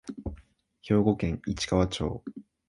[0.81, 2.23] 兵庫県市川町